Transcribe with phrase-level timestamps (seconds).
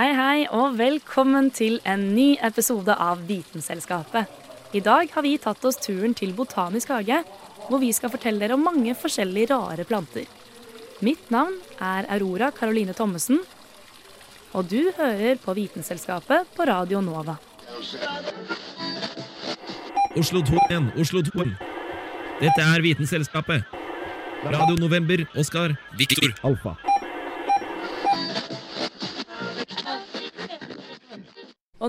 [0.00, 4.30] Hei, hei, og velkommen til en ny episode av Vitenselskapet.
[4.72, 7.18] I dag har vi tatt oss turen til Botanisk hage,
[7.66, 10.24] hvor vi skal fortelle dere om mange forskjellige rare planter.
[11.04, 13.42] Mitt navn er Aurora Caroline Thommessen,
[14.56, 17.36] og du hører på Vitenselskapet på Radio Nova.
[20.16, 21.44] Oslo 2 igjen, Oslo 2.
[22.40, 23.68] Dette er Vitenselskapet.
[24.48, 26.32] Radio November, Oskar, Viktor.
[26.40, 26.78] Alfa.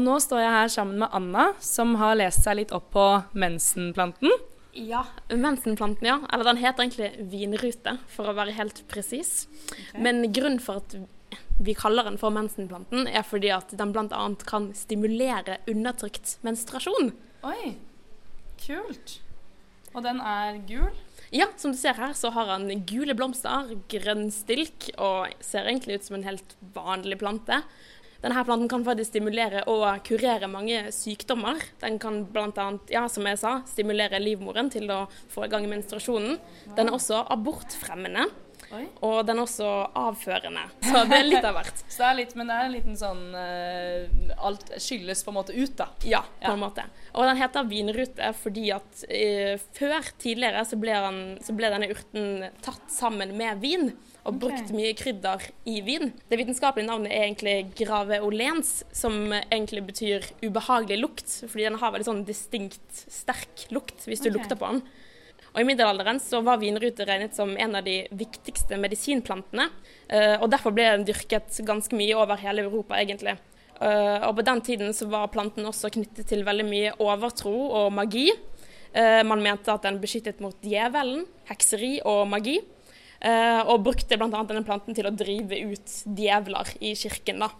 [0.01, 3.03] Og nå står jeg her sammen med Anna, som har lest seg litt opp på
[3.37, 4.31] mensenplanten.
[4.73, 6.15] Ja, mensenplanten, ja.
[6.33, 9.45] Eller den heter egentlig vinrute, for å være helt presis.
[9.93, 10.95] Men grunnen for at
[11.61, 14.23] vi kaller den for mensenplanten, er fordi at den bl.a.
[14.49, 17.13] kan stimulere undertrykt menstruasjon.
[17.45, 17.75] Oi,
[18.65, 19.19] kult.
[19.93, 20.89] Og den er gul.
[21.29, 26.01] Ja, som du ser her, så har han gule blomster, grønn stilk, og ser egentlig
[26.01, 27.61] ut som en helt vanlig plante.
[28.21, 31.57] Denne planten kan faktisk stimulere og kurere mange sykdommer.
[31.81, 36.37] Den kan bl.a., ja, som jeg sa, stimulere livmoren til å få i gang menstruasjonen.
[36.77, 38.27] Den er også abortfremmende.
[38.71, 38.85] Oi.
[39.07, 40.63] Og den er også avførende.
[40.85, 41.81] Så det er litt av hvert.
[41.91, 45.37] Så det er litt, men det er en liten sånn uh, Alt skylles på en
[45.39, 45.89] måte ut, da.
[46.07, 46.53] Ja, på Ja.
[46.53, 46.85] en måte.
[47.11, 51.91] Og den heter vinrute fordi at uh, før, tidligere, så ble, han, så ble denne
[51.91, 53.91] urten tatt sammen med vin.
[54.21, 56.11] Og brukt mye krydder i vin.
[56.29, 61.33] Det vitenskapelige navnet er egentlig graveolens, som egentlig betyr ubehagelig lukt.
[61.41, 64.37] Fordi den har veldig sånn distinkt sterk lukt hvis du okay.
[64.37, 64.83] lukter på den.
[65.51, 69.69] Og I middelalderen så var vinrute regnet som en av de viktigste medisinplantene.
[70.07, 73.37] eh, og Derfor ble den dyrket ganske mye over hele Europa, egentlig.
[73.81, 77.91] Eh, og På den tiden så var planten også knyttet til veldig mye overtro og
[77.91, 78.29] magi.
[78.93, 82.61] Eh, man mente at den beskyttet mot djevelen, hekseri og magi.
[83.21, 84.25] og brukte bl.a.
[84.49, 87.43] denne planten til å drive ut djevler i kirken.
[87.43, 87.51] da.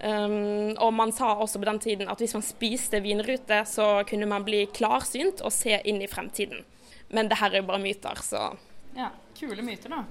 [0.00, 4.28] Um, og man sa også på den tiden at hvis man spiste vinrute, så kunne
[4.28, 6.64] man bli klarsynt og se inn i fremtiden.
[7.08, 8.50] Men det her er bare myter, så
[8.96, 10.04] Ja, Kule myter, da.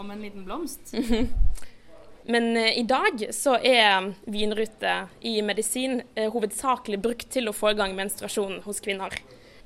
[0.00, 0.92] Om en liten blomst.
[2.26, 7.74] Men eh, i dag så er vinrute i medisin eh, hovedsakelig brukt til å få
[7.74, 9.12] i gang menstruasjon hos kvinner.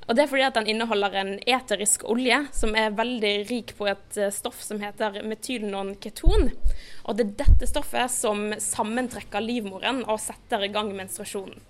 [0.09, 3.87] Og det er fordi at den inneholder en eterisk olje som er veldig rik på
[3.91, 6.49] et eh, stoff som heter metylnonketon.
[7.05, 11.61] Og det er dette stoffet som sammentrekker livmoren og setter i gang menstruasjonen.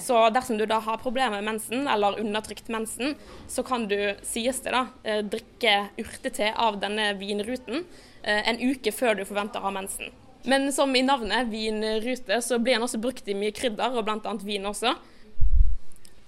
[0.00, 3.14] Så dersom du da har problemer med mensen, eller undertrykt mensen,
[3.48, 7.84] så kan du, sies det da, eh, drikke urtete av denne vinruten
[8.22, 10.12] eh, en uke før du forventer å ha mensen.
[10.46, 14.34] Men som i navnet vinrute, så blir den også brukt i mye krydder, og bl.a.
[14.46, 14.92] vin også.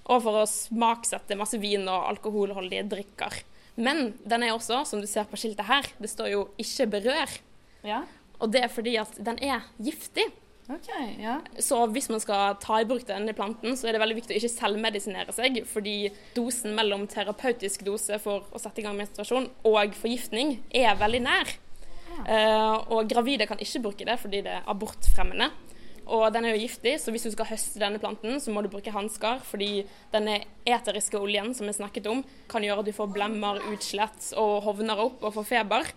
[0.09, 3.37] Og for å smaksette masse vin og alkoholholdige drikker.
[3.79, 7.39] Men den er også, som du ser på skiltet her, det står jo 'ikke berør'.
[7.87, 8.03] Ja.
[8.39, 10.27] Og det er fordi at den er giftig.
[10.69, 10.89] OK.
[11.17, 11.39] Ja.
[11.57, 14.41] Så hvis man skal ta i bruk denne planten, så er det veldig viktig å
[14.41, 19.97] ikke selvmedisinere seg, fordi dosen mellom terapeutisk dose for å sette i gang menstruasjon og
[19.97, 21.55] forgiftning er veldig nær.
[22.19, 25.49] Uh, og gravide kan ikke bruke det fordi det er abortfremmende.
[26.09, 28.69] Og den er jo giftig, så hvis du skal høste denne planten, så må du
[28.71, 33.11] bruke hansker, fordi denne eteriske oljen som vi snakket om, kan gjøre at du får
[33.13, 35.91] blemmer, utslett og hovner opp og får feber.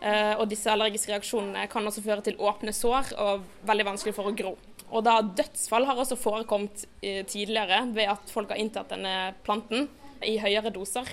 [0.00, 4.30] Eh, og disse allergiske reaksjonene kan også føre til åpne sår og veldig vanskelig for
[4.30, 4.52] å gro.
[4.94, 9.88] Og da dødsfall har også forekommet eh, tidligere ved at folk har inntatt denne planten
[10.24, 11.10] i høyere doser.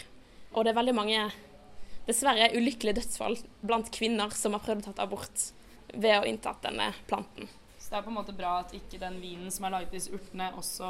[0.53, 1.25] Og det er veldig mange,
[2.07, 3.35] dessverre, ulykkelige dødsfall
[3.65, 5.47] blant kvinner som har prøvd å ta abort
[5.95, 7.49] ved å inntatt denne planten.
[7.81, 9.97] Så det er på en måte bra at ikke den vinen som er laget i
[9.99, 10.87] disse urtene, også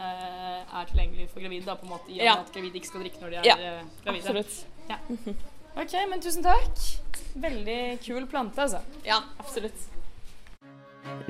[0.00, 1.66] eh, er tilgjengelig for gravide.
[1.66, 2.36] Da, på en måte, I og med Ja.
[2.44, 3.56] at gravide ikke skal drikke når de er Ja,
[4.04, 4.28] gravide.
[4.28, 4.54] Absolutt.
[4.88, 5.48] Ja, Absolutt.
[5.78, 6.78] OK, men tusen takk.
[7.40, 8.78] Veldig kul plante, altså.
[9.06, 9.74] Ja, absolutt.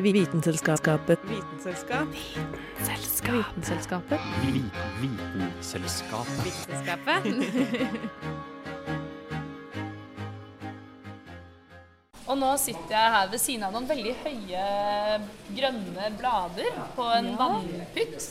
[0.00, 1.18] Vitenselskapet.
[1.28, 2.08] Vitenselskap.
[2.14, 4.20] Vitenselskapet.
[5.00, 6.44] Vitenselskapet.
[6.44, 7.26] Vitenselskapet.
[12.30, 14.64] Og nå sitter jeg her ved siden av noen veldig høye
[15.50, 18.28] grønne blader på en vannpytt.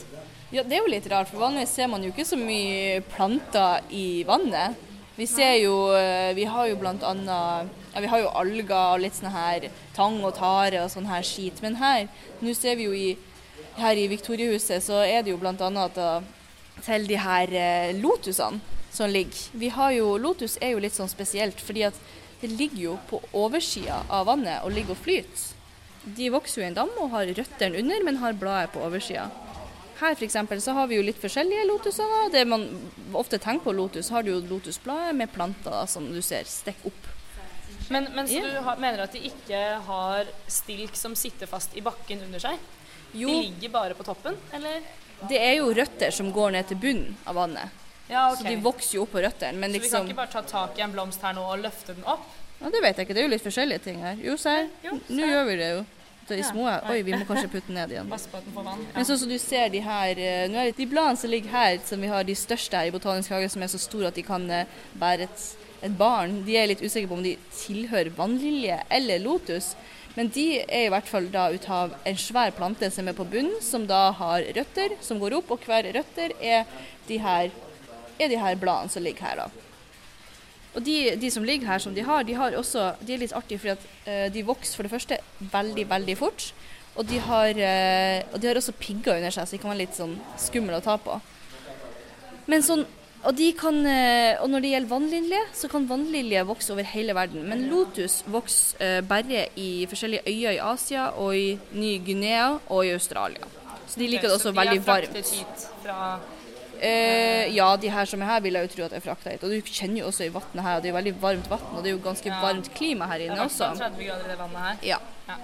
[0.50, 3.84] Ja, det er jo litt rart, for vanligvis ser man jo ikke så mye planter
[3.92, 4.88] i vannet.
[5.20, 9.02] Vi ser jo eh, Vi har jo blant annet ja, Vi har jo alger og
[9.02, 11.60] litt sånn her tang og tare og sånn her skit.
[11.64, 12.06] Men her,
[12.40, 13.10] nå ser vi jo i
[13.80, 16.20] her i Viktoriehuset, så er det jo annet uh,
[16.84, 18.60] til de her eh, lotusene
[18.92, 19.38] som ligger.
[19.52, 22.00] Vi har jo, Lotus er jo litt sånn spesielt, fordi at
[22.40, 25.46] det ligger jo på oversida av vannet og ligger og flyter.
[26.16, 29.28] De vokser jo i en dam og har røttene under, men har bladet på oversida.
[30.00, 30.36] Her f.eks.
[30.64, 32.08] så har vi jo litt forskjellige lotuser.
[32.08, 32.28] da.
[32.32, 32.66] Det man
[33.14, 36.86] ofte tenker på lotus, har du jo lotusbladet med planter da, som du ser stikker
[36.92, 37.08] opp.
[37.90, 38.46] Men, men så Ja.
[38.46, 42.56] du har, mener at de ikke har stilk som sitter fast i bakken under seg?
[43.12, 44.80] Jo, De ligger bare på toppen, eller?
[45.28, 47.68] det er jo røtter som går ned til bunnen av vannet.
[48.08, 48.38] Ja, ok.
[48.38, 49.58] Så de vokser jo opp på røttene.
[49.58, 51.58] Men Så vi kan liksom ikke bare ta tak i en blomst her nå og
[51.62, 52.24] løfte den opp?
[52.60, 54.14] Ja, Det vet jeg ikke, det er jo litt forskjellige ting her.
[54.22, 54.68] Jo, se.
[54.84, 55.84] Jo, Nå gjør vi det jo.
[56.36, 56.50] De Ja.
[56.50, 58.08] små Oi, vi må kanskje putte den ned igjen.
[58.94, 61.50] Men sånn som du ser de her eh, nå er det De bladene som ligger
[61.50, 64.18] her, som vi har de største her i Botanisk hage, som er så store at
[64.18, 64.66] de kan eh,
[65.00, 65.46] bære et,
[65.82, 69.74] et barn, de er litt usikre på om de tilhører vannlilje eller lotus.
[70.16, 73.26] Men de er i hvert fall da ut av en svær plante som er på
[73.30, 76.66] bunnen, som da har røtter som går opp, og hver røtter er
[77.06, 77.50] de her,
[78.18, 79.69] er de her bladene som ligger her, da.
[80.74, 83.34] Og de, de som ligger her som de har, de har også De er litt
[83.34, 86.52] artige fordi at eh, de vokser for det første veldig, veldig fort.
[86.98, 89.82] Og de har, eh, og de har også pigger under seg, så de kan være
[89.84, 91.18] litt sånn skumle å ta på.
[92.50, 92.84] Men sånn,
[93.20, 97.14] og, de kan, eh, og når det gjelder vannlilje, så kan vannlilje vokse over hele
[97.18, 97.46] verden.
[97.50, 103.50] Men lotus vokser bare i forskjellige øyer i Asia og i Ny-Guinea og i Australia.
[103.90, 105.14] Så de liker det også veldig varmt.
[105.14, 106.02] De har fraktet hit fra
[106.80, 109.42] Eh, ja, de her som er her vil jeg jo tro at er frakta hit.
[109.44, 111.66] Og du kjenner jo også i vannet her, og det er jo veldig varmt vann,
[111.74, 112.38] og det er jo ganske Ja.
[112.40, 113.68] varmt klima her inne også.
[113.74, 113.98] Det er også.
[113.98, 114.76] 30 grader i det vannet her.
[114.82, 114.98] Ja.
[115.28, 115.36] Ja.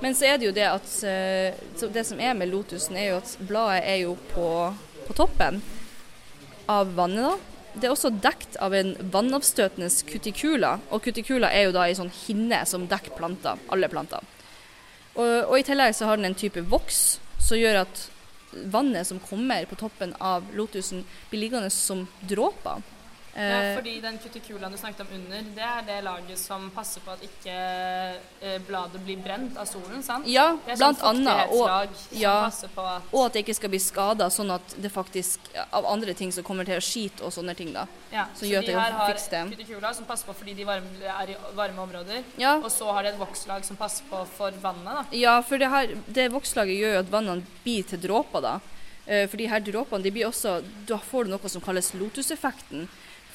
[0.00, 3.16] Men så er det jo det at eh, Det som er med lotusen, er jo
[3.16, 4.74] at bladet er jo på,
[5.08, 5.60] på toppen
[6.68, 7.36] av vannet, da.
[7.74, 12.10] Det er også dekt av en vannavstøtende kutikula, og kutikula er jo da ei sånn
[12.26, 14.22] hinne som dekker planter, alle planter.
[15.14, 18.02] Og, og i tillegg så har den en type voks som gjør at
[18.52, 22.82] vannet som kommer på toppen av lotusen, blir liggende som dråper.
[23.40, 27.00] Ja, Eh, fordi den kutikulaen du snakket om under, det er det laget som passer
[27.04, 27.54] på at ikke
[28.42, 30.26] eh, bladet blir brent av solen, sant?
[30.28, 31.54] ja, Det er blant annet.
[31.54, 32.34] Og, ja.
[32.46, 36.32] at Og at det ikke skal bli skada, sånn at det faktisk av andre ting
[36.32, 37.86] som kommer til å skite og sånne ting, da.
[38.12, 41.36] ja, Så gjør de her har kutikula som passer på fordi de varme, er i
[41.56, 45.04] varme områder, Ja, og så har de et vokslag som passer på for vannet, da.
[45.16, 48.58] ja for det her, det vokslaget gjør jo at vannene blir til dråper, da.
[49.06, 52.88] Eh, For de her dråpene, de blir også Da får du noe som kalles lotuseffekten.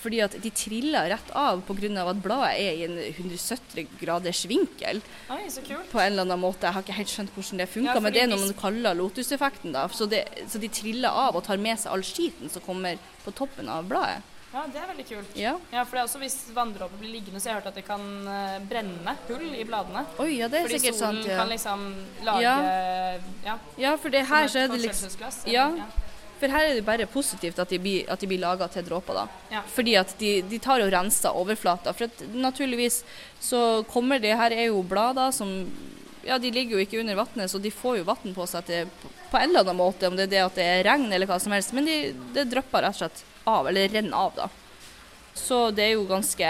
[0.05, 2.03] Fordi at de triller rett av pga.
[2.11, 5.01] at bladet er i en 170 graders vinkel.
[5.33, 5.89] Oi, så kult.
[5.89, 6.67] på en eller annen måte.
[6.69, 8.93] Jeg har ikke helt skjønt hvordan det funka, Ja, men det er noe man kaller
[9.01, 9.73] lotuseffekten.
[9.73, 9.87] da.
[9.89, 13.33] Så, det, så de triller av og tar med seg all skiten som kommer på
[13.33, 14.21] toppen av bladet.
[14.55, 15.31] Ja, det er veldig kult.
[15.35, 15.57] Ja.
[15.73, 17.85] Ja, for det er også hvis vanndråper blir liggende, så har jeg hørt at det
[17.89, 20.05] kan eh, brenne hull i bladene.
[20.23, 21.17] Oi, ja, det er Fordi sikkert sant.
[21.19, 21.27] sant.
[21.27, 21.39] Ja.
[21.41, 21.83] kan liksom
[22.23, 22.53] lage
[23.43, 23.57] Ja.
[23.77, 25.67] ja, for det her så er det liksom Ja.
[26.39, 29.15] For her er det bare positivt at de blir, at de blir laga til dråper,
[29.15, 29.25] da.
[29.53, 29.61] Ja.
[29.71, 31.93] Fordi at de, de tar og renser overflata.
[31.95, 33.03] For at naturligvis
[33.39, 35.51] så kommer det Her er jo blader som
[36.25, 38.87] Ja, de ligger jo ikke under vannet, så de får jo vann på seg til,
[39.29, 41.37] på en eller annen måte, om det er det at det er regn eller hva
[41.39, 41.69] som helst.
[41.77, 41.97] Men de,
[42.33, 44.47] det drypper rett og slett av, eller renner av, da.
[45.37, 46.49] Så det er jo ganske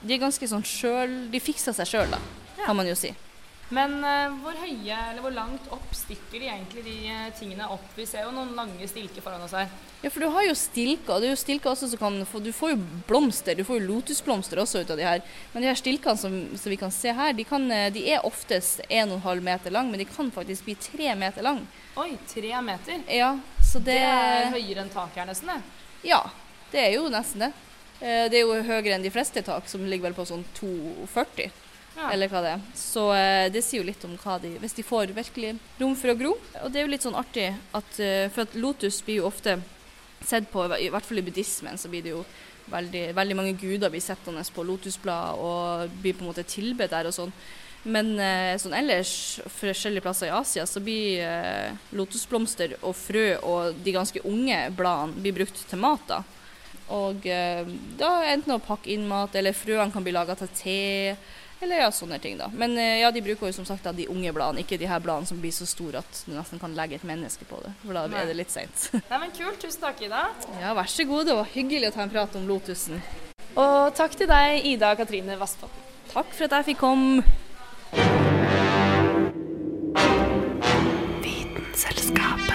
[0.00, 2.20] De er ganske sånn sjøl De fikser seg sjøl, da,
[2.64, 3.12] kan man jo si.
[3.74, 7.86] Men uh, hvor høye, eller hvor langt opp stikker de egentlig de eh, tingene opp?
[7.96, 9.66] Vi ser jo noen lange stilker foran oss her.
[10.04, 11.18] Ja, for du har jo stilker.
[11.18, 13.58] Det er jo stilker også som kan få Du får jo blomster.
[13.58, 15.24] Du får jo lotusblomster også ut av de her.
[15.52, 18.28] Men de her stilkene som, som vi kan se her, de, kan, eh, de er
[18.28, 21.64] oftest 1,5 meter lang, men de kan faktisk bli 3 meter lang.
[21.98, 23.02] Oi, 3 meter.
[23.10, 25.86] Ja, så det, Det er høyere enn taket her nesten, det.
[26.06, 26.22] Ja,
[26.70, 27.54] det er jo nesten det.
[27.98, 31.65] Det er jo høyere enn de fleste tak, som ligger vel på sånn 2,40.
[31.96, 32.64] Eller hva det er.
[32.76, 36.12] Så eh, det sier jo litt om hva de Hvis de får virkelig rom for
[36.12, 36.34] å gro.
[36.62, 39.58] Og det er jo litt sånn artig at eh, For at lotus blir jo ofte
[40.26, 42.22] sett på, i hvert fall i buddhismen, så blir det jo
[42.72, 47.06] veldig, veldig mange guder blir sittende på lotusblad og blir på en måte tilbedt der
[47.06, 47.34] og sånn.
[47.86, 49.12] Men eh, sånn ellers,
[49.60, 55.22] forskjellige plasser i Asia, så blir eh, lotusblomster og frø og de ganske unge bladene
[55.22, 56.02] blir brukt til mat.
[56.08, 56.22] da.
[56.96, 57.62] Og eh,
[57.98, 60.80] da enten å pakke inn mat, eller frøene kan bli laga til te.
[61.60, 62.50] Eller ja, sånne ting, da.
[62.52, 65.00] Men eh, ja, de bruker jo som sagt da de unge bladene, ikke de her
[65.00, 67.72] bladene som blir så store at du nesten kan legge et menneske på det.
[67.84, 68.20] For da Nei.
[68.20, 68.88] er det litt seint.
[69.10, 69.58] Nei, men kult.
[69.62, 70.26] Tusen takk, Ida.
[70.60, 71.30] ja, vær så god.
[71.30, 73.00] Det var hyggelig å ta en prat om lotusen.
[73.56, 75.84] Og takk til deg, Ida Katrine Vassbotn.
[76.12, 77.24] Takk for at jeg fikk komme.
[82.16, 82.45] nå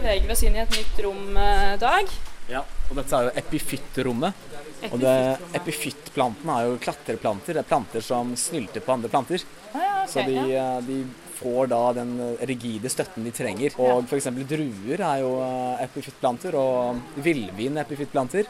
[0.00, 2.12] beveger vi oss inn i et nytt rom, eh, Dag.
[2.50, 4.46] Ja, og dette er jo epifyttrommet.
[4.90, 5.16] Og det,
[5.60, 7.54] epifyttplantene er jo klatreplanter.
[7.54, 9.44] Det er planter som snylter på andre planter.
[9.72, 10.64] Ah, ja, okay, Så de, ja.
[10.78, 11.04] eh, de
[11.40, 12.14] får da den
[12.48, 13.76] rigide støtten de trenger.
[13.80, 14.30] Og f.eks.
[14.48, 18.48] druer er jo eh, epifyttplanter, og villvin er epifyttplanter.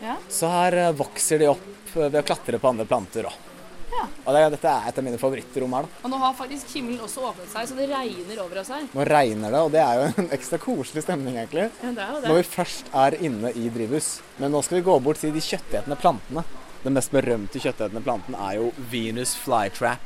[0.00, 0.16] Ja.
[0.28, 3.49] Så her eh, vokser de opp eh, ved å klatre på andre planter òg.
[3.90, 4.04] Ja.
[4.24, 5.88] Og det, dette er et av mine favorittrom her.
[5.88, 6.00] da.
[6.06, 8.86] Og nå har faktisk himmelen også åpnet seg, så det regner over oss her.
[8.94, 11.66] Nå regner det, og det er jo en ekstra koselig stemning, egentlig.
[11.82, 14.10] Ja, det er jo Når vi først er inne i drivhus.
[14.38, 16.46] Men nå skal vi gå bort til de kjøttetende plantene.
[16.84, 20.00] Den mest berømte kjøttetende planten er jo Venus flytrap.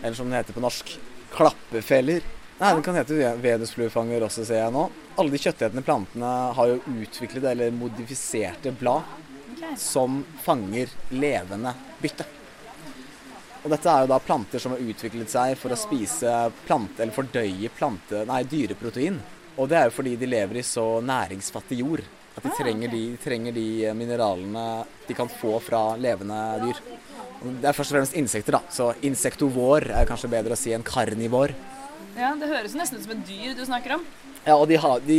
[0.00, 0.96] Eller som den heter på norsk,
[1.34, 2.24] klappefeller.
[2.60, 4.82] Nei, den kan hete venusfluefanger også, ser jeg nå.
[5.20, 11.72] Alle de kjøttetende plantene har jo utviklet eller modifiserte blad som fanger levende
[12.02, 12.26] bytte.
[13.60, 16.30] Og dette er jo da planter som har utviklet seg for å spise
[16.64, 19.18] plante, eller fordøye plante, nei, dyreprotein.
[19.60, 22.04] Og det er jo fordi de lever i så næringsfattig jord
[22.36, 23.66] at de trenger, de, trenger de
[23.98, 24.64] mineralene
[25.08, 26.80] de kan få fra levende dyr.
[27.40, 28.62] Det er først og fremst insekter, da.
[28.72, 31.52] Så insektovår er kanskje bedre å si enn karnivår.
[32.16, 34.04] Ja, Det høres nesten ut som et dyr du snakker om.
[34.46, 35.18] Ja, og de, har, de,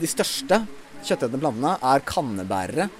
[0.00, 0.60] de største
[1.00, 2.90] kjøttetende plantene er kannebærere.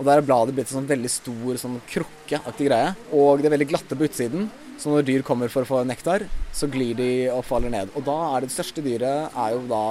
[0.00, 2.94] Og der er bladet blitt en sånn veldig stor sånn krukkeaktig greie.
[3.12, 4.46] Og det er veldig glatte på utsiden,
[4.80, 6.24] så når dyr kommer for å få nektar,
[6.56, 7.92] så glir de og faller ned.
[7.92, 9.82] Og da er det, det største dyret er jo da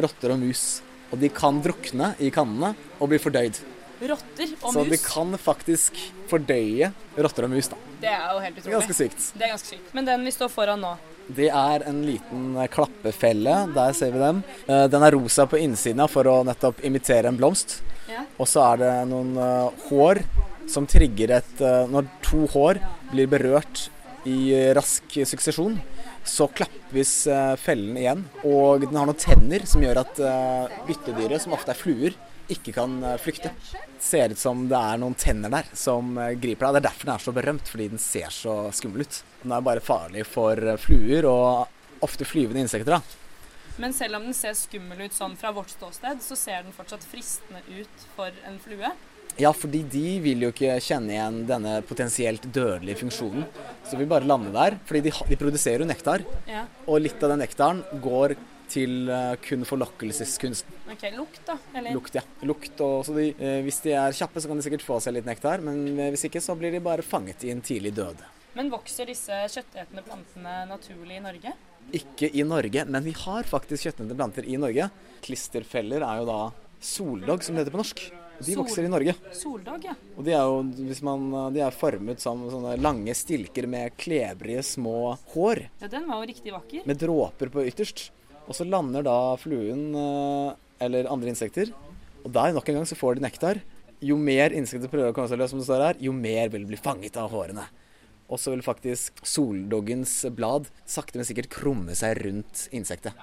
[0.00, 0.62] rotter og mus.
[1.12, 3.60] Og de kan drukne i kannene og bli fordøyd.
[4.08, 4.88] Rotter og så mus.
[4.92, 6.00] de kan faktisk
[6.32, 7.78] fordøye rotter og mus, da.
[8.00, 8.72] Det er jo helt utrolig.
[8.78, 9.28] ganske sykt.
[9.36, 9.92] Det er ganske sykt.
[9.96, 10.94] Men den vi står foran nå,
[11.28, 13.54] Det er en liten klappefelle.
[13.74, 14.42] Der ser vi dem.
[14.68, 17.80] Eh, Den er rosa på innsiden for å nettopp imitere en blomst.
[18.38, 20.22] Og så er det noen uh, hår
[20.70, 22.80] som trigger et uh, Når to hår
[23.12, 23.88] blir berørt
[24.26, 25.76] i rask suksesjon,
[26.26, 28.24] så klappes uh, fellen igjen.
[28.42, 30.18] Og den har noen tenner som gjør at
[30.88, 32.16] byttedyret, som ofte er fluer,
[32.50, 33.52] ikke kan flykte.
[34.02, 36.74] Ser ut som det er noen tenner der som griper deg.
[36.74, 39.20] Det er derfor den er så berømt, fordi den ser så skummel ut.
[39.44, 42.98] Den er bare farlig for fluer og ofte flyvende insekter.
[42.98, 43.25] da.
[43.76, 47.04] Men selv om den ser skummel ut sånn fra vårt ståsted, så ser den fortsatt
[47.04, 48.90] fristende ut for en flue.
[49.36, 53.44] Ja, fordi de vil jo ikke kjenne igjen denne potensielt dødelige funksjonen.
[53.84, 56.24] Så vi bare lander der, fordi de, de produserer jo nektar.
[56.48, 56.64] Ja.
[56.88, 58.38] Og litt av den nektaren går
[58.72, 60.78] til eh, kun forlokkelseskunsten.
[60.92, 61.58] OK, lukt, da.
[61.76, 62.24] Eller Lukt, ja.
[62.48, 65.18] Lukt og, så de, eh, hvis de er kjappe, så kan de sikkert få seg
[65.18, 68.24] litt nektar, men eh, hvis ikke, så blir de bare fanget i en tidlig død.
[68.56, 71.52] Men vokser disse kjøttetende plantene naturlig i Norge?
[71.94, 74.88] Ikke i Norge, men vi har faktisk kjøttnøttende planter i Norge.
[75.22, 76.38] Klisterfeller er jo da
[76.82, 78.00] soldog, som det heter på norsk.
[78.36, 79.14] De Sol- vokser i Norge.
[79.32, 79.94] Soldag, ja.
[80.18, 80.58] Og de er jo
[80.90, 86.06] hvis man, de er formet som sånne lange stilker med klebrige små hår, Ja, Den
[86.08, 86.82] var jo riktig vakker.
[86.86, 88.10] med dråper på ytterst.
[88.46, 90.52] Og så lander da fluen eh,
[90.84, 91.72] eller andre insekter,
[92.24, 93.62] og der nok en gang så får de nektar.
[94.02, 96.62] Jo mer insekter prøver å komme seg løs, som det står her, jo mer vil
[96.66, 97.64] de bli fanget av hårene.
[98.26, 103.14] Og så vil faktisk soldoggens blad sakte, men sikkert krumme seg rundt insektet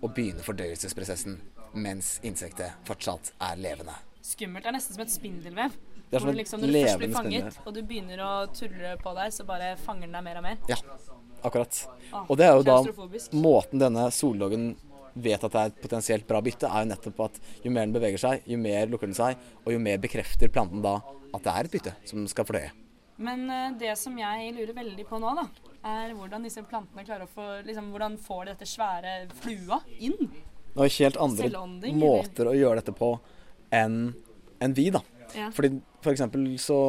[0.00, 1.38] og begynne fordøyelsesprosessen
[1.78, 3.94] mens insektet fortsatt er levende.
[4.26, 5.76] Skummelt er nesten som et spindelvev.
[6.10, 8.96] Det er som et liksom når du først blir fanget, og du begynner å turre
[8.98, 10.58] på deg, så bare fanger den deg mer og mer.
[10.70, 10.78] Ja,
[11.46, 11.82] akkurat.
[12.10, 12.80] Ah, Og det er jo da
[13.38, 14.72] måten denne soldoggen
[15.14, 17.94] vet at det er et potensielt bra bytte, er jo nettopp at jo mer den
[17.94, 20.98] beveger seg, jo mer lukker den seg, og jo mer bekrefter planten da
[21.30, 22.70] at det er et bytte som skal fordøye.
[23.20, 25.46] Men eh, det som jeg lurer veldig på nå, da,
[25.90, 30.16] er hvordan disse plantene klarer å få liksom, Hvordan får de dette svære flua inn?
[30.70, 33.14] Det er ikke helt andre måter å gjøre dette på
[33.74, 34.00] enn
[34.60, 35.00] en vi, da.
[35.34, 35.48] Ja.
[35.54, 35.72] Fordi
[36.02, 36.80] for eksempel så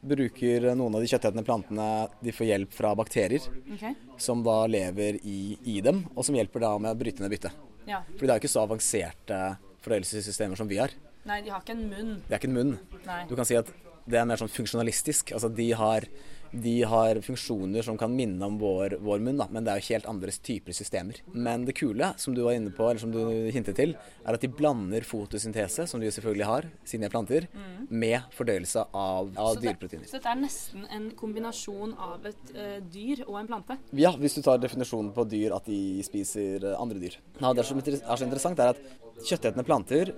[0.00, 1.86] bruker noen av de kjøttetende plantene
[2.24, 3.92] De får hjelp fra bakterier okay.
[4.20, 7.66] som da lever i, i dem, og som hjelper da med å bryte ned byttet.
[7.88, 8.00] Ja.
[8.14, 9.40] Fordi det er jo ikke så avanserte
[9.84, 10.94] fordøyelsessystemer som vi har.
[11.28, 12.12] Nei, de har ikke en munn.
[12.26, 12.74] Det er ikke en munn.
[13.04, 13.22] Nei.
[13.28, 13.68] Du kan si at
[14.10, 15.32] det er mer sånn funksjonalistisk.
[15.36, 16.06] Altså de har,
[16.50, 19.86] de har funksjoner som kan minne om vår, vår munn, da, men det er jo
[19.94, 21.20] helt andre typer systemer.
[21.32, 23.20] Men det kule, som du var inne på, eller som du
[23.54, 27.46] hintet til, er at de blander fotosyntese, som de selvfølgelig har, siden de er planter,
[27.90, 30.10] med fordøyelse av, av Så det, dyreproteiner.
[30.10, 33.78] så dette er nesten en kombinasjon av et uh, dyr og en plante.
[33.98, 37.16] Ja, hvis du tar definisjonen på dyr at de spiser eh, andre dyr.
[37.40, 40.12] Ja, det som er så interessant, er at kjøttetende planter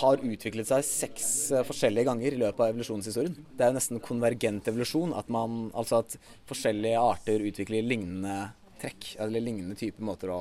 [0.00, 3.36] har utviklet seg seks eh, forskjellige ganger i løpet av evolusjonshistorien.
[3.56, 6.18] Det er jo nesten konvergent evolusjon, at man, altså at
[6.50, 8.36] forskjellige arter utvikler lignende
[8.80, 10.40] trekk, eller lignende type måter å,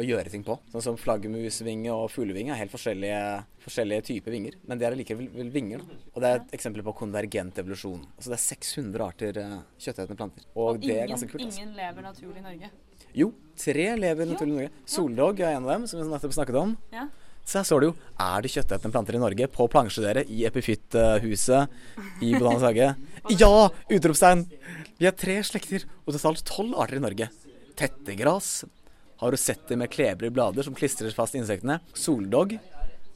[0.00, 0.56] å gjøre ting på.
[0.72, 3.22] Sånn som flaggermusvinge og fuglevinge er helt forskjellige,
[3.64, 4.58] forskjellige typer vinger.
[4.66, 5.84] Men det er likevel vinger.
[5.86, 5.98] Da.
[6.14, 8.04] Og det er et eksempel på konvergent evolusjon.
[8.16, 10.46] Altså det er 600 arter uh, kjøttetende planter.
[10.54, 11.44] Og, Og ingen, ganske kult.
[11.46, 11.62] Altså.
[11.62, 12.72] ingen lever naturlig i Norge.
[13.16, 14.86] Jo, tre lever naturlig i Norge.
[14.98, 16.78] Soldog er en av dem, som vi nettopp snakket om.
[16.94, 17.08] Ja.
[17.44, 19.48] Så her står det jo Er det kjøttetende planter i Norge?
[19.50, 22.90] På plansje dere i Epifytt-huset i Botanisk hage.
[23.40, 23.54] Ja!
[23.90, 24.44] Utropstegn!
[25.00, 27.30] Vi har tre slekter og totalt tolv arter i Norge.
[27.80, 28.50] Tettegras
[29.20, 31.80] har rosetter med klebrige blader som klistrer fast insektene.
[31.96, 32.56] Soldog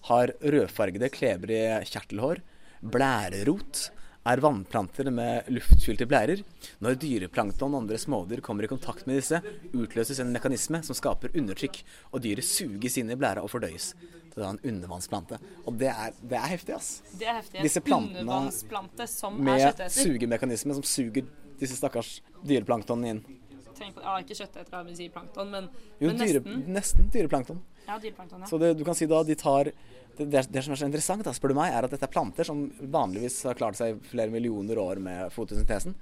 [0.09, 2.41] har rødfargede, klebrige kjertelhår.
[2.85, 3.87] Blærerot
[4.25, 6.43] er vannplanter med luftfylte blærer.
[6.85, 9.41] Når dyreplankton og andre smådyr kommer i kontakt med disse,
[9.77, 13.93] utløses en mekanisme som skaper undertrykk, og dyret suges inn i blæra og fordøyes.
[14.35, 15.39] Det er en undervannsplante.
[15.69, 17.03] Og det er, det er heftig, ass.
[17.21, 17.63] Det er heftig.
[17.63, 18.25] Disse plantene
[19.47, 21.29] Med sugemekanisme som suger
[21.61, 23.23] disse stakkars dyreplanktonene inn.
[23.75, 26.65] Tenk på, ja, ikke kjøtteter, vi sier plankton, men, Jo, men dyre, nesten.
[26.77, 27.61] nesten dyreplankton.
[27.89, 28.49] Ja, dyreplankton, ja.
[28.51, 29.73] Så det, du kan si da de tar
[30.15, 32.13] det, det, det som er så interessant, da, spør du meg, er at dette er
[32.13, 35.97] planter som vanligvis har klart seg flere millioner år med fotosyntesen.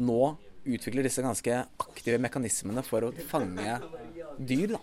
[0.00, 0.20] Nå
[0.64, 3.76] utvikler disse ganske aktive mekanismene for å fange
[4.40, 4.80] dyr, da.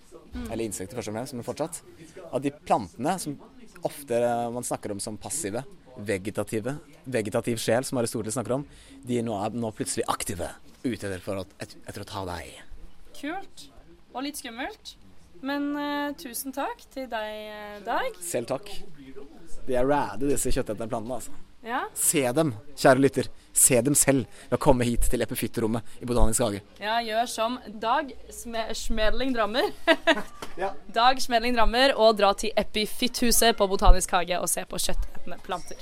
[0.51, 1.81] Eller insekter først og fremst, men fortsatt.
[2.29, 3.37] At de plantene som
[3.85, 4.21] ofte
[4.53, 5.63] man snakker om som passive,
[5.97, 6.75] vegetative,
[7.09, 8.65] vegetativ sjel, som Aristoteles snakker om,
[9.09, 10.49] de nå er nå plutselig aktive.
[10.83, 12.53] Ute etter, for et, etter å ta deg.
[13.17, 13.67] Kult.
[14.13, 14.95] Og litt skummelt.
[15.45, 18.15] Men uh, tusen takk til deg, eh, Dag.
[18.25, 18.71] Selv takk.
[19.67, 21.35] De er rade, disse kjøttetende plantene, altså.
[21.67, 23.27] Ja, Se dem, kjære lytter.
[23.57, 26.61] Se dem selv ved å komme hit til epifytterommet i Botanisk hage.
[26.79, 29.73] ja gjør som Dag Sme Smedling Drammer.
[30.99, 35.81] Dag Smedling Drammer og dra til Epifytthuset på Botanisk hage og se på kjøttetende planter.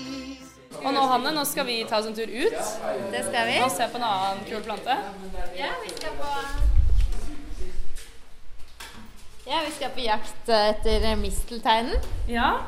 [0.81, 2.55] Og nå, Hanne, nå skal vi ta oss en tur ut
[3.13, 3.57] Det skal vi.
[3.61, 4.95] og se på en annen kul plante.
[5.57, 6.29] Ja, vi skal på
[9.45, 11.97] Ja, vi skal på jakt etter mistelteinen.
[12.29, 12.61] Ja,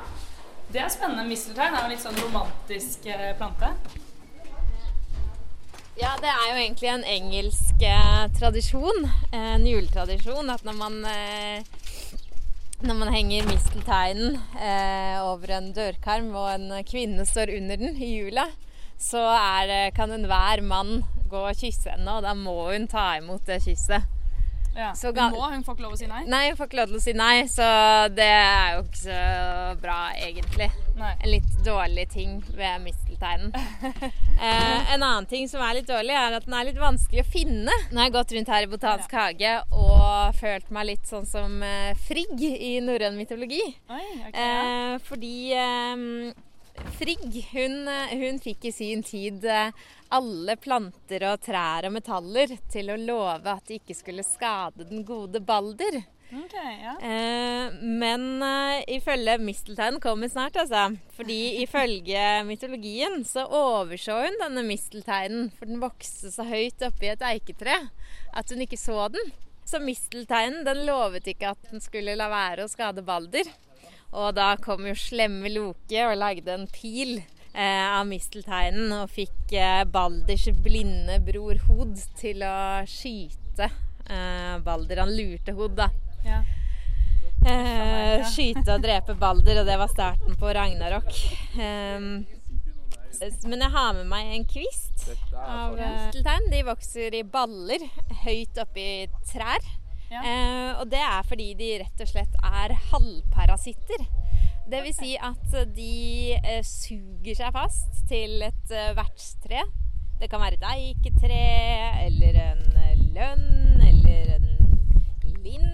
[0.73, 1.25] det er spennende.
[1.29, 3.69] Misteltein er en litt sånn romantisk eh, plante.
[5.95, 9.05] Ja, det er jo egentlig en engelsk eh, tradisjon,
[9.37, 11.61] en juletradisjon, at når man eh,
[12.83, 18.09] når man henger mistelteinen eh, over en dørkarm og en kvinne står under den i
[18.17, 18.43] jula,
[18.99, 20.99] så er, kan enhver mann
[21.31, 24.12] gå og kysse henne, og da må hun ta imot det kysset.
[24.75, 24.93] Ja.
[25.03, 26.23] Hun må, hun får ikke lov å si nei.
[26.29, 27.65] Nei, hun får ikke lov til å si nei, så
[28.13, 29.17] det er jo ikke så
[29.83, 30.69] bra, egentlig.
[30.97, 31.11] Nei.
[31.19, 33.53] En litt dårlig ting ved mistelteinen.
[34.47, 37.29] eh, en annen ting som er litt dårlig, er at den er litt vanskelig å
[37.35, 37.77] finne.
[37.91, 41.59] Nå har jeg gått rundt her i Botansk hage og følt meg litt sånn som
[41.65, 43.63] eh, Frigg i norrøn mytologi.
[43.93, 44.47] Oi, ok, ja.
[44.47, 46.33] Eh, fordi eh,
[46.97, 49.75] Frigg, hun, eh, hun fikk i sin tid eh,
[50.13, 55.05] alle planter og trær og metaller til å love at de ikke skulle skade den
[55.07, 56.01] gode Balder.
[56.33, 56.93] Okay, ja.
[56.97, 60.95] Eh, men eh, ifølge mistelteinen kommer snart, altså.
[61.17, 67.25] Fordi ifølge mytologien så overså hun denne mistelteinen, for den vokste så høyt oppi et
[67.27, 67.77] eiketre
[68.33, 69.33] at hun ikke så den.
[69.65, 73.47] Så mistelteinen den lovet ikke at den skulle la være å skade Balder.
[74.13, 79.55] Og da kom jo slemme Loke og lagde en pil eh, av mistelteinen og fikk
[79.57, 82.57] eh, Balders blinde bror Hod til å
[82.89, 85.01] skyte eh, Balder.
[85.05, 85.89] Han lurte Hod, da.
[86.27, 86.43] ja.
[87.43, 91.09] Eh, skyte og drepe Balder, og det var starten på Ragnarok.
[91.59, 92.23] Ehm,
[93.49, 96.47] men jeg har med meg en kvist av misteltein.
[96.51, 97.83] De vokser i baller
[98.23, 98.87] høyt oppi
[99.31, 99.73] trær.
[100.13, 100.21] Ja.
[100.21, 104.03] Eh, og det er fordi de rett og slett er halvparasitter.
[104.69, 109.63] Det vil si at de eh, suger seg fast til et eh, vertstre.
[110.21, 111.39] Det kan være et eiketre
[112.05, 115.71] eller en eh, lønn eller en lind.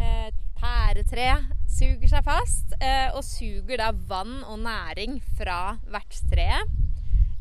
[0.00, 1.30] Eh, Et pæretre
[1.70, 6.80] suger seg fast eh, og suger da vann og næring fra vertstreet.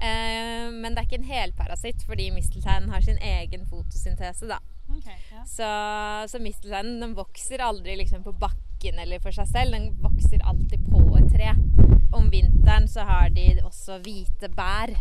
[0.03, 4.49] Men det er ikke en helparasitt fordi mistelteinen har sin egen fotosyntese.
[4.49, 4.57] da.
[4.89, 5.43] Ok, ja.
[5.47, 5.67] Så,
[6.31, 9.71] så mistelteinen den vokser aldri liksom på bakken eller for seg selv.
[9.77, 11.53] Den vokser alltid på et tre.
[12.13, 14.93] Om vinteren så har de også hvite bær.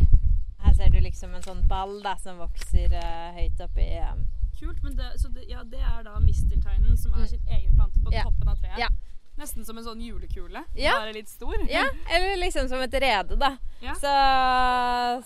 [0.63, 4.13] Her ser du liksom en sånn ball da, som vokser uh, høyt oppi uh,
[4.59, 7.99] Kult, men det, så det, ja, det er da mistelteinen som er sin egen plante
[7.99, 8.15] på Mm.
[8.15, 8.23] Ja.
[8.29, 8.77] toppen av treet?
[8.79, 8.87] Ja.
[9.35, 10.61] Nesten som en sånn julekule.
[10.77, 10.93] Ja.
[11.01, 11.55] Bare litt stor.
[11.67, 11.81] Ja,
[12.13, 13.55] eller liksom som et rede, da.
[13.81, 13.95] Ja.
[13.97, 14.11] Så,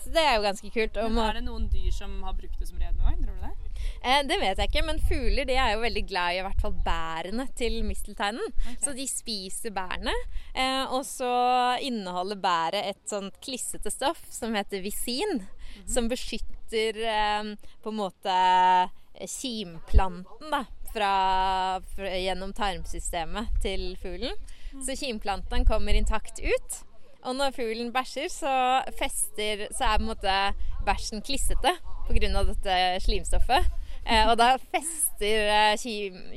[0.02, 0.96] så det er jo ganske kult.
[0.96, 3.27] Men er det noen dyr som har brukt det som rede noen gang?
[4.02, 6.62] Eh, det vet jeg ikke, men fugler de er jo veldig glad i i hvert
[6.62, 8.54] fall bærene til mistelteinen.
[8.82, 10.14] Så de spiser bærene.
[10.54, 11.30] Eh, og så
[11.84, 15.44] inneholder bæret et sånt klissete stoff som heter visin.
[15.88, 21.12] Som beskytter eh, på en måte eh, kimplanten da, fra,
[21.94, 24.36] fra, gjennom tarmsystemet til fuglen.
[24.84, 26.82] Så kimplanten kommer intakt ut.
[27.26, 28.50] Og når fuglen bæsjer, så
[28.98, 30.34] fester Så er på en måte
[30.86, 31.74] bæsjen klissete
[32.08, 32.42] pga.
[32.44, 33.66] dette slimstoffet.
[34.08, 35.86] Eh, og da fester eh,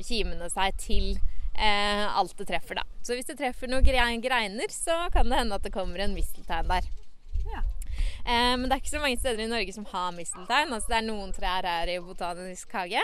[0.04, 1.12] kimene seg til
[1.56, 2.84] eh, alt det treffer, da.
[3.02, 3.84] Så hvis det treffer noen
[4.22, 6.90] greiner, så kan det hende at det kommer en misteltein der.
[8.22, 10.70] Eh, men det er ikke så mange steder i Norge som har misteltein.
[10.72, 13.02] Altså, det er noen trær her i Botanisk hage.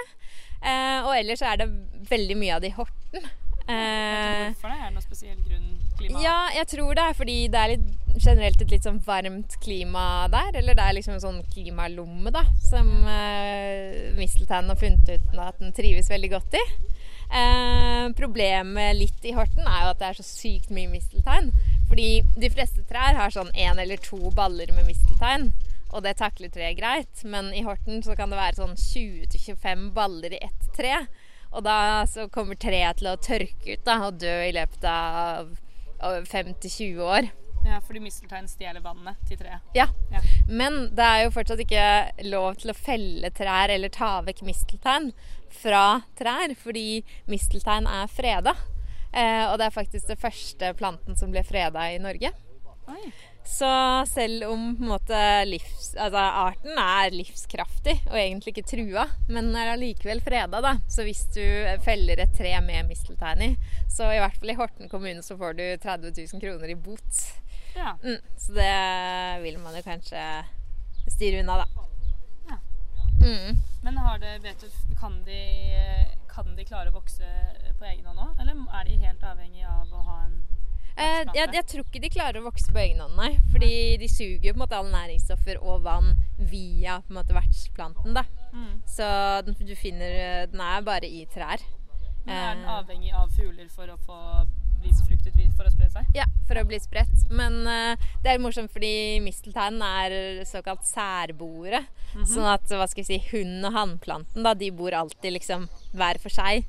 [0.62, 1.68] Eh, og ellers er det
[2.10, 3.26] veldig mye av det i Horten.
[3.68, 4.78] Eh, Hvorfor det?
[4.78, 5.66] Er det noen spesiell grunn?
[5.98, 6.20] Klima?
[6.22, 10.04] ja, jeg tror det er fordi det er litt, generelt et litt sånn varmt klima
[10.32, 10.52] der.
[10.60, 15.60] Eller det er liksom en sånn klimalomme, da, som uh, mistelteinen har funnet ut at
[15.62, 16.64] den trives veldig godt i.
[17.28, 21.50] Eh, problemet litt i Horten er jo at det er så sykt mye misteltein.
[21.88, 22.08] Fordi
[22.40, 25.50] de fleste trær har sånn én eller to baller med misteltein.
[25.92, 27.24] Og det takler treet greit.
[27.24, 30.94] Men i Horten så kan det være sånn 20-25 baller i ett tre.
[31.52, 35.54] Og da så kommer treet til å tørke ut da, og dø i løpet av
[36.00, 37.30] 5-20 år.
[37.66, 39.64] Ja, fordi misteltein stjeler vannet til treet.
[39.74, 39.88] Ja.
[40.12, 40.22] Ja.
[40.48, 41.84] Men det er jo fortsatt ikke
[42.30, 45.10] lov til å felle trær eller ta vekk misteltein
[45.52, 48.54] fra trær, fordi misteltein er freda.
[49.12, 52.30] Eh, og det er faktisk det første planten som ble freda i Norge.
[52.88, 53.10] Oi.
[53.48, 53.68] Så
[54.08, 55.20] selv om på en måte,
[55.88, 60.78] livs, altså, arten er livskraftig og egentlig ikke trua, men er allikevel freda, da.
[60.88, 61.42] Så hvis du
[61.84, 63.56] feller et tre med misteltein i,
[63.88, 67.22] så i hvert fall i Horten kommune så får du 30 000 kroner i bot.
[67.76, 67.96] Ja.
[68.02, 70.22] Mm, så det vil man jo kanskje
[71.08, 71.66] styre unna, da.
[72.48, 72.58] Ja.
[73.22, 73.58] Mm.
[73.82, 74.68] Men har det, vet du,
[75.00, 75.42] kan de,
[76.28, 77.28] kan de klare å vokse
[77.78, 78.40] på egen hånd òg?
[78.40, 80.40] Eller er de helt avhengig av å ha en
[80.98, 83.30] jeg, jeg tror ikke de klarer å vokse på egen hånd, nei.
[83.52, 88.16] Fordi de suger på en måte alle næringsstoffer og vann via på en måte vertsplanten.
[88.16, 88.24] da.
[88.52, 88.78] Mm.
[88.88, 89.08] Så
[89.46, 91.62] den, du finner eh, Den er bare i trær.
[92.24, 94.18] Men er den Eh, avhengig av fugler for å få
[94.78, 96.06] bli befruktet for å spre seg?
[96.14, 97.24] Ja, for å bli spredt.
[97.34, 101.82] Men uh, det er morsomt fordi mistelteinen er såkalt særboere.
[102.14, 102.26] Mhm.
[102.30, 106.20] Sånn at hva skal vi si, hunn- og hannplanten da, de bor alltid liksom hver
[106.22, 106.66] for seg.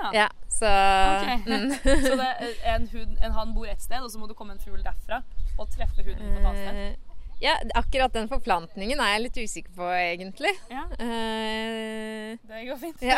[0.00, 1.38] Ah, Ja, så okay.
[1.46, 1.72] mm.
[2.08, 2.28] så det,
[2.74, 5.22] en, hund, en hann bor ett sted, og så må det komme en fugl derfra
[5.58, 6.84] og treffe hunden på et annet sted?
[6.92, 7.08] Eh,
[7.42, 10.52] Ja, akkurat den forplantningen er jeg litt usikker på, egentlig.
[10.70, 10.84] Ja.
[10.94, 13.02] Uh, Det går fint.
[13.02, 13.16] Ja.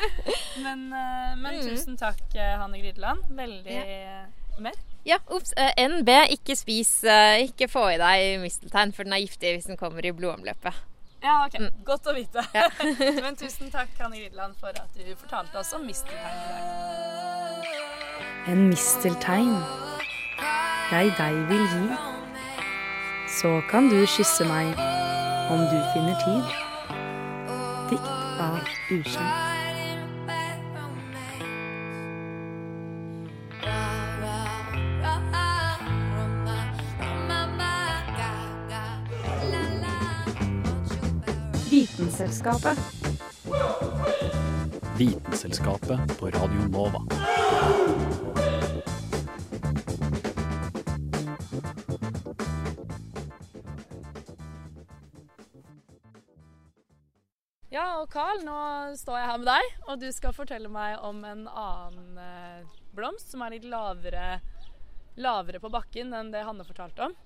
[0.64, 1.68] men eh, men Mm.
[1.68, 3.22] tusen takk, Hanne Grideland.
[3.30, 3.76] Veldig
[4.62, 4.74] Mer?
[5.06, 5.54] ja, ops.
[5.78, 6.90] NB, ikke spis
[7.46, 10.74] Ikke få i deg misteltein, for den er giftig hvis den kommer i blodomløpet.
[11.22, 11.58] Ja, ok.
[11.60, 11.70] Mm.
[11.86, 12.42] Godt å vite.
[13.24, 17.70] men tusen takk, Hanne Grideland, for at du fortalte oss om misteltein i dag.
[18.50, 19.54] En misteltein
[20.92, 22.00] jeg deg vil gi.
[23.38, 24.74] Så kan du kysse meg
[25.52, 26.52] om du finner tid.
[27.92, 29.52] Dikt av Ukjent.
[41.72, 42.78] Vitenselskapet.
[44.98, 47.00] Vitenselskapet på Radio Nova.
[57.70, 58.52] Ja, og Carl, nå
[59.00, 63.32] står jeg her med deg, og du skal fortelle meg om en annen eh, blomst
[63.32, 64.42] som er litt lavere,
[65.16, 67.16] lavere på bakken enn det Hanne fortalte om.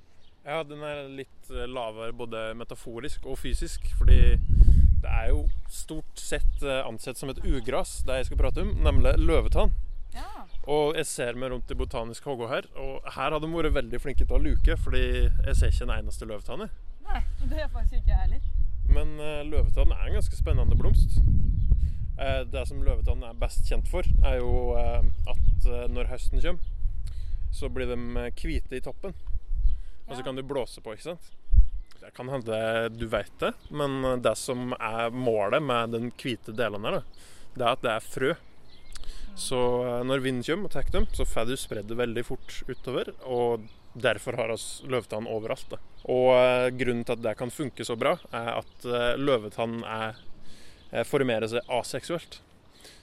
[0.46, 4.36] Ja, den er litt eh, lavere både metaforisk og fysisk, fordi
[5.02, 8.70] det er jo stort sett eh, ansett som et ugras, det jeg skal prate om,
[8.86, 9.74] nemlig løvetann.
[10.66, 14.00] Og jeg ser meg rundt i Botanisk hage her, og her har de vært veldig
[14.02, 16.64] flinke til å luke, fordi jeg ser ikke en eneste løvetann.
[17.06, 18.48] Nei, det er faktisk ikke jeg heller.
[18.90, 21.20] Men uh, løvetann er en ganske spennende blomst.
[22.18, 27.14] Uh, det som løvetann er best kjent for, er jo uh, at når høsten kommer,
[27.54, 27.98] så blir de
[28.42, 29.14] hvite i toppen.
[30.06, 31.30] Og så kan du blåse på, ikke sant?
[32.00, 32.58] Det kan hende
[32.94, 37.00] du vet det, men det som er målet med den hvite delen her,
[37.56, 38.34] det er at det er frø.
[39.36, 42.60] Så eh, når vinden kommer og tar dem, så får du spredd det veldig fort
[42.70, 43.10] utover.
[43.24, 43.66] Og
[43.96, 45.66] derfor har oss løvetann overalt.
[45.72, 45.80] Da.
[46.12, 50.22] Og eh, grunnen til at det kan funke så bra, er at eh, løvetann er,
[51.08, 52.40] formerer seg aseksuelt.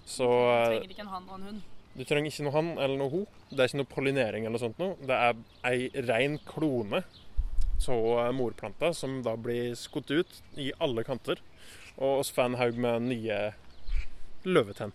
[0.06, 1.62] Så eh, Trenger ikke en hann og en hund.
[1.93, 3.21] Du trenger ikke noe han eller noe ho.
[3.51, 4.95] Det er ikke noe pollinering eller noe sånt noe.
[5.06, 5.38] Det er
[5.69, 7.03] ei rein klone
[7.84, 11.41] av morplanta som da blir skutt ut i alle kanter.
[11.99, 13.39] Og oss får en haug med nye
[14.47, 14.93] løvetenn.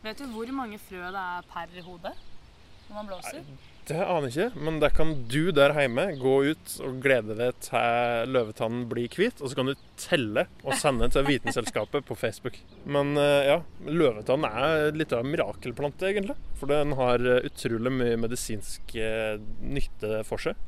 [0.00, 3.44] Vet du hvor mange frø det er per hode når man blåser?
[3.88, 7.56] Det aner jeg ikke, men der kan du der hjemme gå ut og glede deg
[7.64, 9.40] til løvetannen blir hvit.
[9.40, 12.60] Og så kan du telle og sende til Vitenselskapet på Facebook.
[12.84, 13.56] Men eh, ja,
[13.88, 16.36] løvetann er litt av en mirakelplante, egentlig.
[16.60, 20.60] For den har eh, utrolig mye medisinsk eh, nytte for seg.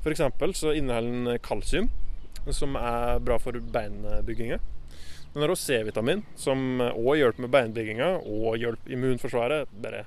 [0.00, 0.24] F.eks.
[0.56, 1.90] så inneholder den kalsium,
[2.54, 4.62] som er bra for beinbygginga.
[5.34, 9.74] Den har også C-vitamin, som òg hjelper med beinbygginga og hjelper immunforsvaret.
[9.82, 10.06] Bare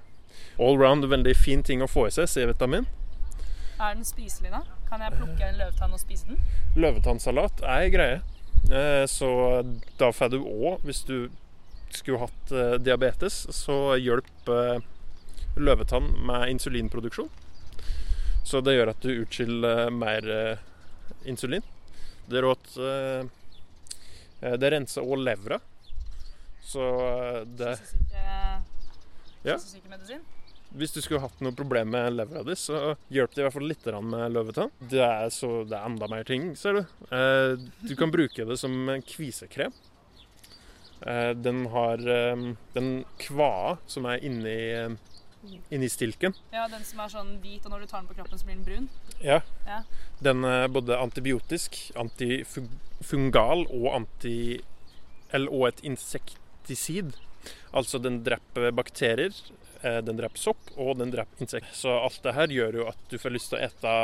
[0.59, 2.87] all round veldig fin ting å få i seg, C-vitamin.
[3.79, 4.63] Er den spiselig, da?
[4.89, 6.39] Kan jeg plukke en løvetann og spise den?
[6.75, 8.21] Løvetannsalat er ei greie.
[8.69, 9.29] Eh, Så
[9.97, 11.29] da får du òg, hvis du
[11.89, 14.81] skulle hatt eh, diabetes, så hjelper
[15.57, 17.29] løvetann med insulinproduksjon.
[18.43, 20.61] Så det gjør at du utskiller mer eh,
[21.29, 21.63] insulin.
[22.29, 25.57] Det råd eh, det renser òg levra.
[26.63, 27.73] Så eh, det
[29.43, 29.57] Ja.
[29.89, 30.23] Medisin?
[30.69, 33.69] Hvis du skulle hatt noe problem med levra di, så hjelper det i hvert fall
[33.71, 34.73] litt med løvetann.
[34.91, 36.81] Det er, så, det er enda mer ting, ser du.
[37.09, 39.73] Eh, du kan bruke det som en kvisekrem.
[41.01, 42.43] Eh, den har eh,
[42.75, 44.59] den kvae som er inni,
[45.73, 46.37] inni stilken.
[46.53, 48.59] Ja, den som er sånn hvit, og når du tar den på kroppen, så blir
[48.59, 48.89] den brun?
[49.25, 49.39] Ja.
[49.65, 49.81] Ja.
[50.21, 54.59] Den er både antibiotisk, antifungal og anti...
[55.33, 57.17] Eller og et insektisid.
[57.71, 59.35] Altså den dreper bakterier,
[59.81, 61.75] eh, den dreper sopp, og den dreper insekter.
[61.75, 63.95] Så alt det her gjør jo at du får lyst til å ete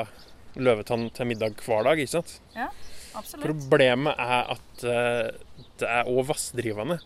[0.56, 2.38] løvetann til middag hver dag, ikke sant?
[2.56, 2.70] Ja,
[3.14, 3.48] absolutt.
[3.48, 5.34] Problemet er at eh,
[5.82, 7.00] det er òg vassdrivende.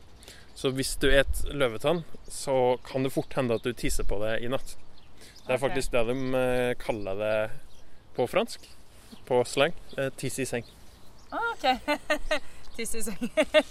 [0.60, 4.42] Så hvis du et løvetann, så kan det fort hende at du tisser på det
[4.44, 4.76] i natt.
[5.46, 7.36] Det er faktisk det de eh, kaller det
[8.18, 8.68] på fransk.
[9.26, 9.74] På slang.
[10.20, 10.68] Tiss i seng.
[11.32, 12.42] Ah, OK.
[12.80, 13.14] Tiss i.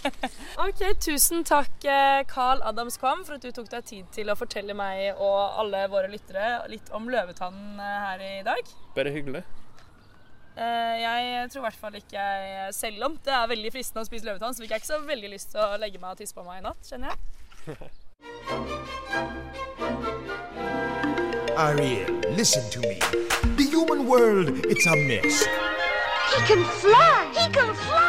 [0.65, 4.37] OK, tusen takk, eh, Carl Adams Kvam, for at du tok deg tid til å
[4.37, 8.75] fortelle meg og alle våre lyttere litt om løvetann eh, her i dag.
[8.97, 9.43] Bare hyggelig.
[10.59, 14.09] Eh, Jeg tror i hvert fall ikke jeg Selv om det er veldig fristende å
[14.09, 16.35] spise løvetann, så fikk jeg ikke så veldig lyst til å legge meg og tisse
[16.37, 17.19] på meg i natt, kjenner jeg.
[21.59, 22.99] Ariel, listen to me.
[23.57, 25.45] The human world, it's a mess.
[26.35, 27.33] He can fly!
[27.35, 28.08] He can fly!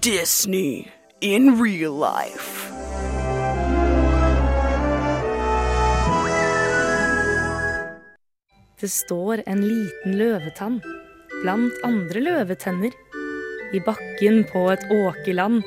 [0.00, 0.88] Disney
[1.20, 2.72] in real life.
[8.80, 10.80] Det står en liten løvetann
[11.42, 12.96] blant andre løvetenner
[13.76, 15.60] i bakken på et åkerland,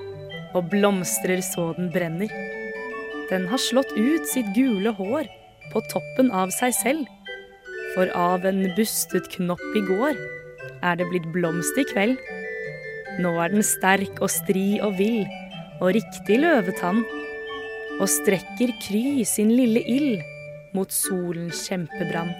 [0.57, 2.33] og blomstrer så den brenner.
[3.29, 5.29] Den har slått ut sitt gule hår
[5.69, 7.05] på toppen av seg selv,
[7.93, 10.17] for av en bustet knopp i går
[10.81, 12.17] er det blitt blomst i kveld.
[13.21, 15.27] Nå er den sterk og stri og vill,
[15.81, 17.03] og riktig løvetann,
[17.99, 20.23] og strekker kry sin lille ild
[20.73, 22.33] mot solens kjempebrann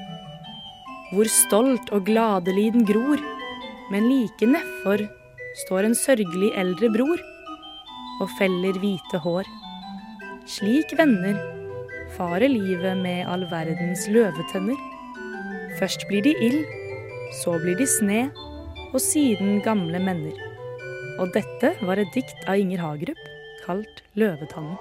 [1.13, 3.21] hvor stolt og gladelig den gror,
[3.93, 5.03] men like nedfor
[5.63, 7.21] står en sørgelig eldre bror
[8.23, 9.49] og feller hvite hår.
[10.49, 11.37] Slik venner
[12.17, 14.79] farer livet med all verdens løvetenner.
[15.77, 16.65] Først blir de ild,
[17.43, 18.23] så blir de sne,
[18.93, 20.52] og siden gamle menner.
[21.21, 23.19] Og dette var et dikt av Inger Hagerup
[23.63, 24.75] kalt Løvetannen.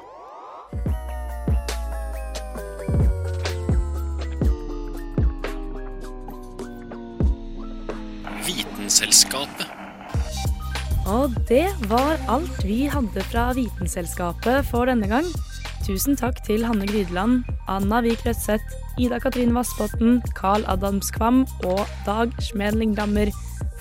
[8.47, 9.69] Vitenselskapet.
[11.13, 15.29] Og det var alt vi hadde fra Vitenselskapet for denne gang.
[15.83, 22.31] Tusen takk til Hanne Grydeland, Anna Vik Rødseth, Ida Katrine Vassbotn, Carl Adamskvam og Dag
[22.39, 23.33] Schmedling-Dammer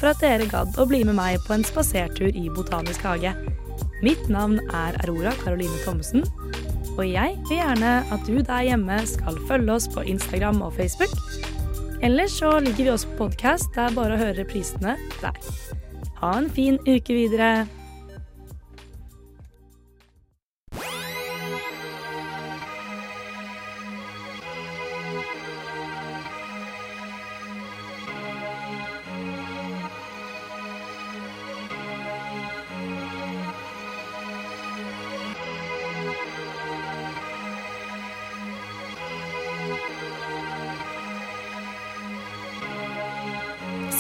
[0.02, 3.36] for at dere gadd å bli med meg på en spasertur i Botanisk hage.
[4.02, 6.26] Mitt navn er Aurora Caroline Thommessen,
[6.96, 11.14] og jeg vil gjerne at du der hjemme skal følge oss på Instagram og Facebook.
[12.02, 15.38] Ellers så ligger vi også på podkast, det er bare å høre reprisene der.
[16.24, 17.52] Ha en fin uke videre.